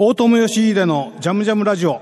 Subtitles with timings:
[0.00, 2.00] 大友義秀のジャムジャムラジオ。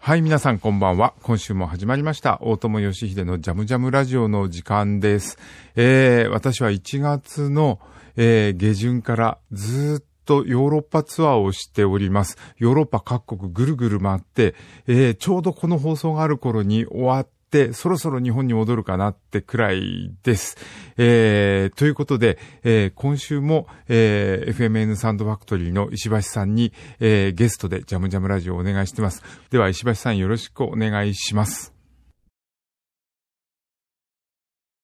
[0.00, 1.14] はい、皆さんこんばんは。
[1.22, 2.40] 今週も始まりました。
[2.42, 5.38] 大友義秀のジャムジャムラジオの時間です。
[5.76, 7.78] えー、私は1月の、
[8.16, 12.38] えー、下旬からずっとヨーロッパツアーをしております。
[12.58, 14.56] ヨーロッパ各国ぐるぐる回って、
[14.88, 17.41] えー、ちょうどこの放送がある頃に終わって、
[17.72, 20.56] そろそろ日本に戻るかなってくらいです。
[20.96, 29.22] えー、ということで、えー、今週も、えー、FMN サンドファクトリーの石橋さんに、えー、ゲストでジャムジャムラジオをお願いしてます。
[29.50, 31.72] では、石橋さんよろしくお願いします。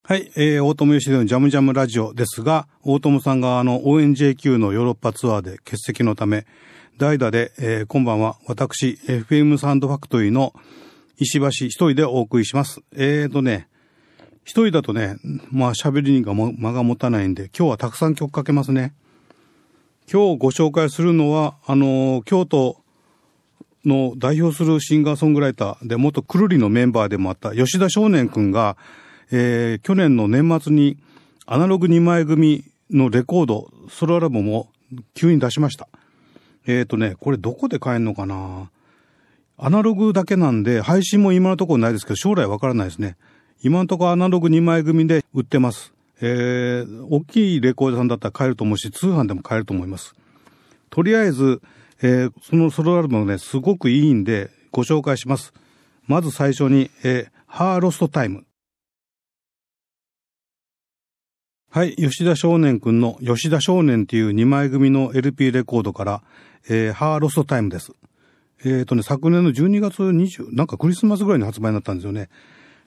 [0.09, 6.47] はい、えー、大友義秀のジャムジャムラジオですが、大友さんがあの ONJQ のヨーロッパツアーで欠席のため、
[6.97, 10.53] 代打で、えー、今晩は私、FM サンドファクトリーの
[11.21, 12.81] 石橋一人でお送りします。
[12.95, 13.67] えーとね、
[14.45, 15.17] 一人だとね、
[15.51, 18.93] まあ喋りにが間が持たないんで、今日はたくさん曲かけますね。
[20.11, 22.77] 今日ご紹介するのは、あのー京都
[23.83, 28.77] の代表するシンガーソングライターで、元くるりのメンバーでもあった吉田少年くんが、
[29.29, 30.97] えー去年の年末に
[31.45, 34.67] アナログ2枚組のレコード、ソロアルバムを
[35.15, 35.89] 急に出しました。
[36.65, 38.69] えっ、とね、これどこで買えるのかな
[39.61, 43.17] アナログだけなんで、配信も今のところないですけど、将来わからないですね。
[43.61, 45.93] 今のところアナログ2枚組で売ってます。
[46.21, 50.15] えー、大きいレコードさんだったら買えると思うし、通販でも買えると思います。
[50.89, 51.61] とりあえず、
[52.01, 55.53] えーそのソロアルバムね、すごくいいんで、ご紹介します。
[56.07, 58.45] まず最初に、えー、ハーロストタイム。
[61.69, 66.23] はい、吉田少年くんの吉田少年っていう2枚組の LP レコードから、
[66.69, 67.91] えー、ハーロストタイムです。
[68.65, 72.29] えっ、とね、昨年の12月20、なんかクリスマスぐらいに発売になったんですよね。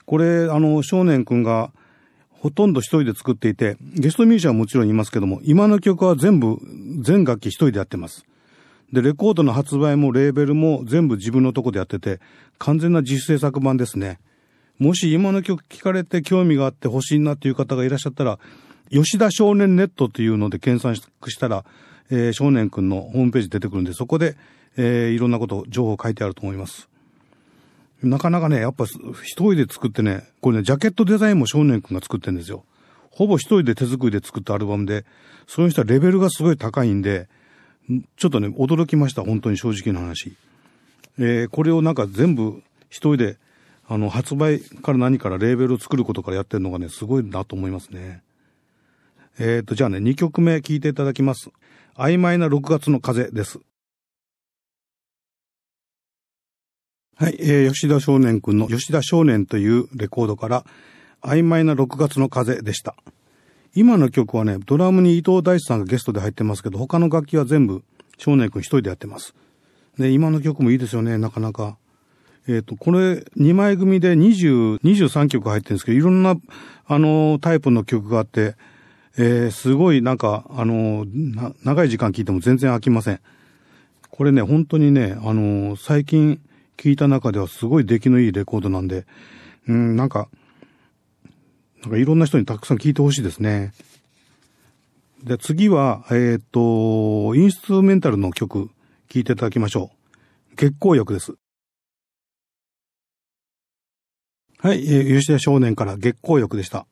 [0.05, 1.71] これ、あの、少年くんが
[2.43, 6.57] ほとんど一人で作っていて、ゲストミュージシャンはもちろんいますけども、今の曲は全部、
[7.01, 8.25] 全楽器一人でやってます。
[8.91, 12.19] で、レコードの発売もレーベルも全部自分のとこでやってて、
[12.59, 14.19] 完全な自主制作版ですね。
[14.77, 18.39] もし今の曲聞かれて興味があって欲しいなっていう方がいらっしゃったら、
[18.91, 21.63] 吉田少年ネットっていうので検索したら、
[22.11, 24.35] えー少年くんのホームページ出てくるんで、そこで、
[24.77, 26.89] えーいろんなこと、情報書いてあると思います。
[28.01, 32.65] なかなかね、やっぱ一人で作ってね、これね、ジャケットデザインも少年くんが作ってるんですよ。
[33.11, 35.05] ほぼ一人で手作りで作ったアルバムで、
[35.47, 37.29] その人はレベルがすごい高いんで、
[38.17, 40.35] ちょっとね、驚きました、本当に正直な話。
[41.19, 43.37] えーこれをなんか全部一人で、
[43.87, 48.21] あの、発売から何からレーベルを作ることからやってるのがね、すごいなと思いますね。
[49.39, 51.51] えっ、と、じゃあね、2曲目聴いていただきます。
[51.95, 53.59] 曖昧な6月の風です。
[57.15, 60.65] はい、えー吉田少年くんの吉田少年というレコードから、
[61.21, 62.95] 曖昧な6月の風でした。
[63.75, 67.83] 今の曲はね、ドラムに伊藤大地さんがゲストで入ってますけど、他の楽器は全部
[68.17, 69.35] 少年くん一人でやってます。
[69.99, 71.77] で、今の曲もいいですよね、なかなか。
[72.47, 76.35] えっ、と、これ、2枚組で20、23曲入ってるんですけど、いろんな、
[76.87, 78.55] あの、タイプの曲があって、
[79.17, 81.05] えーすごいなんか、あの、
[81.63, 83.19] 長い時間聴いても全然飽きません。
[84.09, 86.39] これね、本当にね、あの最近
[86.77, 89.05] 聴いた中ではすごい出来のいいレコードなんで、
[89.67, 90.29] うん、なんか、
[91.81, 93.73] なんかいろんな人にたくさん聴いてほしいですね。
[95.23, 98.69] で、次は、えっ、と、インストゥメンタルの曲、
[99.09, 99.91] 聴いていただきましょ
[100.51, 100.55] う。
[100.55, 101.33] 月光浴です。
[104.59, 106.87] はい、えー吉田少年から月光浴でした。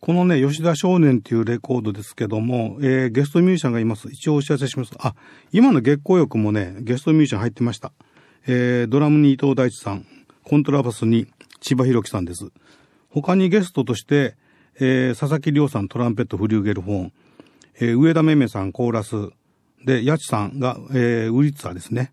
[0.00, 4.08] このね、吉田少年っていうレコードですけども、えーゲストミュージシャンがいます。
[4.10, 4.92] 一応お知らせします。
[4.98, 5.14] あ、
[5.52, 7.92] 今の月光浴もね、ゲストミュージシャン入ってました。
[8.46, 10.06] えードラムに伊藤大地さん、
[10.44, 11.26] コントラバスに
[11.60, 12.50] 千葉博樹さんです。
[13.10, 14.36] 他にゲストとして、
[14.76, 17.12] えー佐々木亮さんトランペットフリューゲルフォン、
[17.80, 19.30] えー上田めめさんコーラス、
[19.84, 22.12] で、八千さんが、えーウリッツァーですね。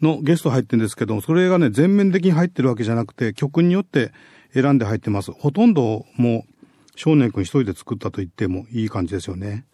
[0.00, 4.12] のゲスト入ってるんですけども、それがね、全面的に入ってるわけじゃなくて、曲によって
[4.54, 5.32] 選んで入ってます。
[5.32, 6.52] ほとんどもう、
[6.94, 9.64] 少年くん一人で作ったと言ってもいい感じですよね。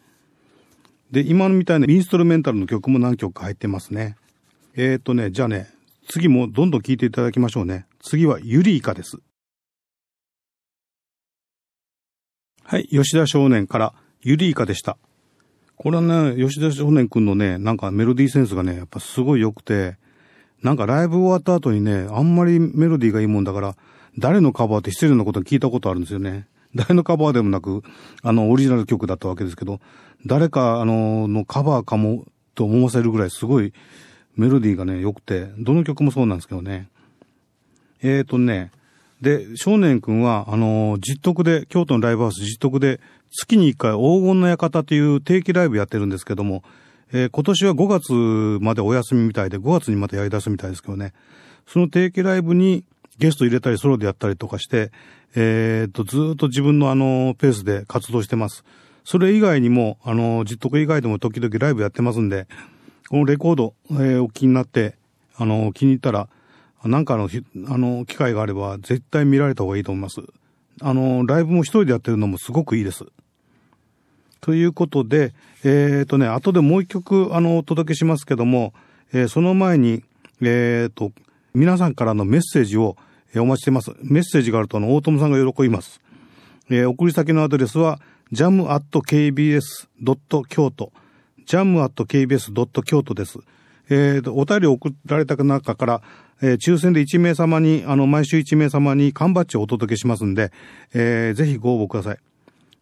[1.11, 4.15] で、今のみたいなインストルメンタルの曲も何曲か入ってますね。
[4.77, 5.69] えー、っとね、じゃあね、
[6.09, 7.85] 次もどんどん聴いていただきましょうね。
[8.03, 9.19] 次はユリイカです。
[12.61, 14.97] はい、吉田少年からユリイカでした。
[15.77, 19.95] これはね、吉田少年くんのね、なんかメロディーセンスがね、やっぱすごい良くて、
[20.61, 23.77] なんかライブ終わった後にね、あんまりメロディーがいいもんだから、
[24.17, 26.47] 誰のカバーって失礼なこと聞いたことあるんですよね。
[26.75, 27.81] 誰のカバーでもなく、
[28.23, 29.79] あの、オリジナル曲だったわけですけど、
[30.25, 33.73] 誰か、あの、のカバーかも、と思わせるぐらいすごい
[34.35, 36.87] メロディーがね、良くて、どの曲もそうなんですけどね。
[38.01, 38.71] えーとね、
[39.21, 42.99] で、少年くんは、あの、実徳で、京都のライブハウス実徳で、
[43.31, 46.63] 月に一回黄金の館という定期ライブやってるんですけども、
[47.11, 51.13] えー、今年は5月までお休みみたいで、5月にまたやり出すみたいですけどね。
[51.67, 52.83] その定期ライブに
[53.17, 54.91] ゲスト入れたりソロでやったりとかして、
[55.35, 58.63] えー、っと、ずっと自分のあの、ペースで活動してます。
[59.03, 62.47] それ以外にも、あの、実得以外でも時々ライブやってますんで、
[63.09, 64.95] このレコード、えー、お気になって、
[65.37, 66.29] あの、気に入ったら、
[66.83, 67.29] なんかの、
[67.67, 70.21] あの、機会があれば、絶対見られた方がいいと思います。
[70.81, 73.05] あの、ライブも一人でやってるのもすごくいいです。
[74.41, 78.73] ということで、えっ、ー、とね、後でもう一曲、あの、お届けしますけども、
[79.13, 80.03] えー、その前に、
[80.41, 81.11] えっ、ー、と、
[81.53, 82.97] 皆さんからのメッセージを、
[83.33, 83.91] えお待ちしてます。
[84.01, 86.01] メッセージがあると、あの、大友さんが喜びます。
[86.69, 87.99] え送り先のアドレスは、
[88.31, 90.91] jam.kbs.koto
[91.45, 92.83] 京都、jam.kbs.
[92.83, 93.39] 京都です。
[93.89, 96.01] えっ、と、お便りを送られた中から、
[96.41, 100.51] えー、抽選で1名様に、あの、毎週1名様に缶バッジをお届けしますんで、
[100.93, 102.17] えー、ぜひご応募ください。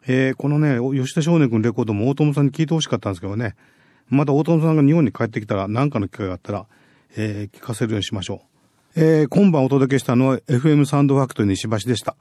[0.06, 3.54] えー、このね、吉田少年くんレコードも大友さんに聞いてほしかったんですけどね、
[4.08, 6.66] また大友さんが日本に帰ってきたら、何かの機会があったら、
[7.16, 8.42] えー、聞かせるようにしましょ
[8.96, 9.00] う。
[9.00, 12.16] えー、今晩お届けしたのは FM サンドファクトリー西橋でした。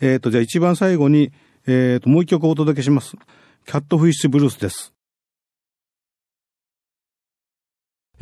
[0.00, 1.32] えっ、ー、と、じゃあ一番最後に、
[1.66, 3.16] えっ、ー、と、もう一曲お届けします。
[3.66, 4.92] キャットフィッシュブルースです。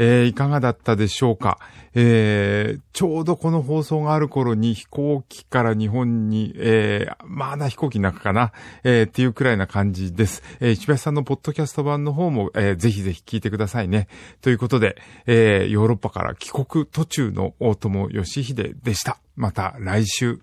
[0.03, 1.59] えー、いかがだったでしょうか？
[1.95, 8.53] えー、ちょうどこの放送がある頃に飛行機から日本に、えー、まだ飛行機の中かな、
[8.83, 10.43] えー、っていうくらいな感じです。
[10.61, 14.09] えー、石橋さんのポッドキャスト版の方も、えー、ぜひぜひ聞いてくださいね。
[14.41, 19.19] ということで、えー、ヨーロッパから帰国途中の大友義秀でした。
[19.37, 20.41] また来週。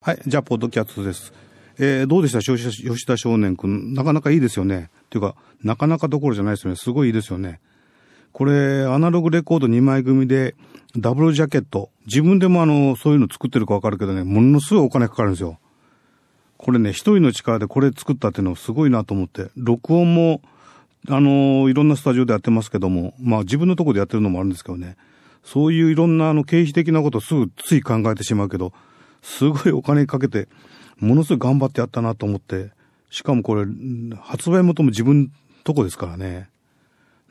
[0.00, 1.32] はい、じゃあ、ポッドキャストです。
[1.78, 2.40] えー、どうでした？
[2.40, 3.94] 吉田少年くん。
[3.94, 4.90] なかなかいいですよね。
[5.06, 6.76] っていうか、なかなかどころじゃないですよね。
[6.76, 7.60] すごいいいですよね。
[8.32, 10.54] これ、アナログレコード2枚組で、
[10.96, 11.90] ダブルジャケット。
[12.06, 15.58] 自分でもあの、そういうの作ってるかわかるけどね、ものすごいお金かかるんですよ。
[16.58, 19.50] これね、一人の力でこれ作ったっていうのすごいなと思って。
[19.56, 20.40] 録音も、
[21.08, 24.96] あの、いろんなスタジオでやってますけども、まあ自分のとこでやってるのもあるんですけどね。
[25.44, 28.72] そういういろんなあの経費的なことすぐつい考えてしまうけど、
[29.22, 30.48] すごいお金かけて、
[30.98, 32.70] ものすごい頑張ってやったなと思って、
[33.10, 33.66] しかもこれ、
[34.20, 35.30] 発売元も自分
[35.64, 36.48] とこですからね。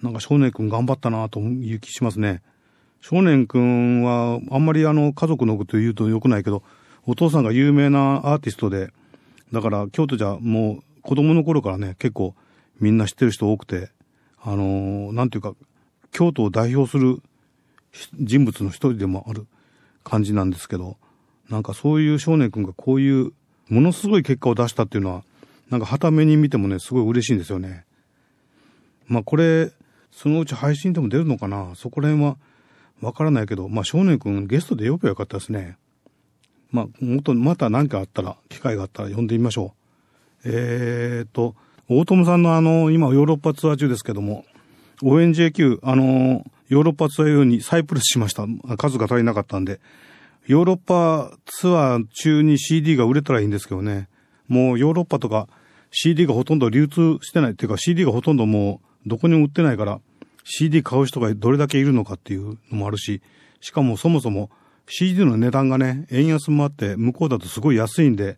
[0.02, 2.42] なんか少年くん頑張ったなという気しますね。
[3.02, 6.64] 少年くんは、あんまりあの、家族のこと言うと良くないけど、
[7.06, 8.92] お父さんが有名なアーティストで、
[9.52, 12.36] だから京都じゃもう子供の頃からね、結構
[12.80, 13.90] みんな知ってる人多くて、
[14.42, 15.54] あのー、なんていうか、
[16.12, 17.22] 京都を代表する
[18.20, 19.48] 人物の一人でもある
[20.04, 20.98] 感じなんですけど、
[21.50, 23.34] なんかそういう少年くんがこういう
[23.70, 25.24] ものすごい結果を出したっていうのは、
[25.70, 27.86] なんか、はために見てもね、すごい嬉しいんですよね。
[29.08, 29.72] まあ、これ、
[30.12, 31.74] そのうち配信でも出るのかな？
[31.76, 32.38] そこら辺は、
[33.02, 35.78] わからないけど、まあ、少年くんゲストで呼べばよかったですね。
[36.72, 39.74] まあ、もっと、また何かあったら、機会があったら呼んでみましょ
[40.46, 40.50] う。
[40.50, 41.56] えー、と、
[41.90, 44.46] 大友さんのあの、今ヨーロッパツアー中ですけども、
[45.02, 48.46] ONJQ、あの、ヨーロッパツアー用にサイプレスしました。
[48.78, 49.80] 数が足りなかったんで。
[50.48, 54.10] ヨーロッパツアー中に CD が売れたらいいんですけどね。
[54.48, 55.48] もうヨーロッパとか
[55.90, 60.00] CD がほとんど流通してないっていうか CD がほとんどもうどこにも売ってないから
[60.44, 63.22] CD 買う人がどれだけいるのかっていうのもあるし、
[63.60, 64.52] しかもそもそも
[64.88, 68.38] CD の値段がね、円安もあって向こうだとすごい安いんで、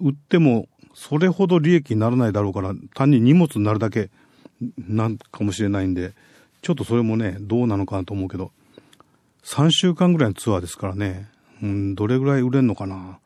[0.00, 4.10] 売ってもそれほど利益にならないだろうから、単に荷物になるだけ
[4.76, 6.12] なんかもしれないんで、
[6.62, 8.50] ちょっとそれもね、どうなのかなと思うけど、
[9.50, 11.28] 3週間ぐらいのツアーですからね、
[11.60, 13.18] うん、どれぐらい売れんのかな。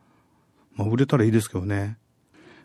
[0.75, 1.99] まあ、売れたらいいですけどね。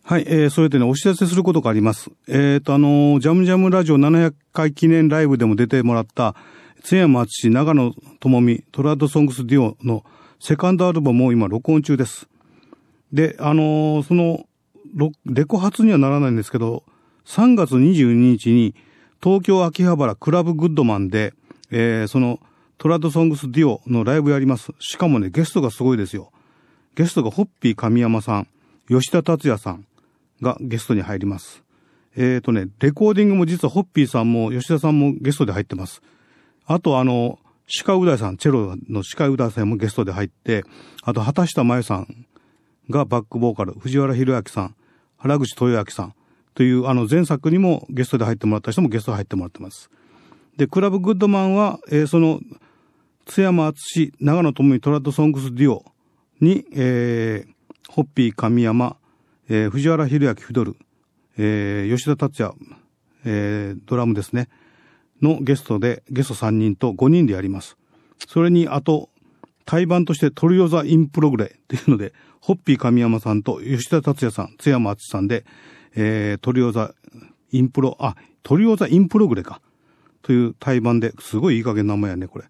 [0.02, 2.10] はい、えー、それでね、お知らせすることがあります。
[2.26, 6.34] えっ、ー、と、あのー、ジャムジャムラジオ700回記念ライブでも出てもらった、
[6.82, 10.04] 津山敦長野智美、トラッドソングスデュオの
[10.40, 12.28] セカンドアルバムを今録音中です。
[13.12, 14.46] で、あのー、その、
[15.26, 16.84] レコ発にはならないんですけど、
[17.26, 18.74] 3月22日に
[19.22, 21.34] 東京秋葉原クラブグッドマンで、
[21.70, 22.40] えー、その
[22.80, 24.72] トラッドソングスデュオのライブやります。
[24.78, 26.32] しかもね、ゲストがすごいですよ。
[26.94, 28.48] ゲストがホッピー神山さん、
[28.88, 29.84] 吉田達也さん
[30.40, 31.62] がゲストに入ります。
[32.16, 36.00] えっ、ー、とね、レコーディングも実はホッピーさんも吉田さんもゲストで入ってます。
[36.64, 37.38] あとあの、
[37.84, 40.64] 鹿う大さん、チェロの鹿う大さんもゲストで入って、
[41.02, 42.26] あと畑下真由さん
[42.88, 44.74] がバックボーカル、藤原弘明さん、
[45.18, 46.14] 原口豊明さん
[46.54, 49.90] というあの前作にもゲストで入ってもらった人もゲスト入ってもらってます。
[50.56, 52.40] で、クラブグッドマンは、えー、その、
[53.30, 55.84] 津山敦長野智美トラッドソングスデュオ
[56.40, 58.96] に、えー、ホッピー神山、
[59.48, 60.76] えー、藤原弘明フドル、
[61.38, 62.52] えー、吉田達也、
[63.24, 64.48] えー、ドラムですね、
[65.22, 67.76] のゲストで、ゲスト3人と5人でやります。
[68.26, 69.10] それに、あと、
[69.64, 75.44] 対バンとしてトリオザ・インプログレっていうので、ホッピー神山さんと吉田達也さん、津山敦さんで、
[75.94, 76.94] えー、トリオザ・
[77.52, 79.60] インプロ、あ、トリオザインプログレか。
[80.22, 82.46] という対バンで、すごいいい加減な名前やね、これ。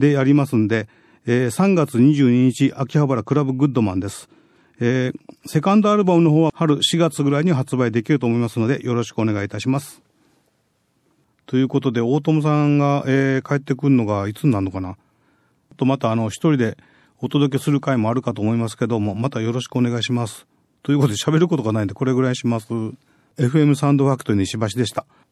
[0.00, 0.88] で、やりますんで、
[1.26, 4.30] えー、3月22日、秋葉原クラブグッドマンです。
[4.80, 5.14] えー、
[5.46, 10.00] セカンドアルバムの方は春4月ぐらいに発売できると思いますので、よろしくお願いいたします。
[11.44, 14.96] ということで、大友さんが、えー、帰ってくるのがいつになるのかな。
[15.76, 16.78] と、またあの、一人で
[17.18, 20.46] お届けする回もあるかと思いますけども、またよろしくお願いします。
[20.82, 22.68] ということで喋ることがないんで、これぐらいします。
[23.36, 25.04] FM サウンドファクトリー西橋でした。